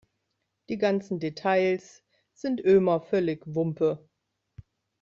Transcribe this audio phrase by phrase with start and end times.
[0.69, 2.01] Die ganzen Details
[2.33, 4.09] sind Ömer völlig wumpe.